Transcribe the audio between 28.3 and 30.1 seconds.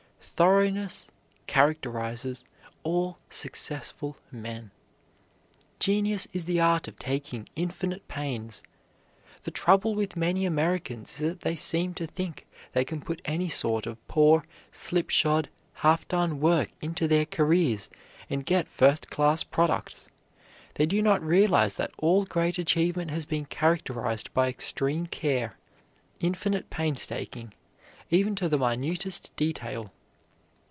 to the minutest detail.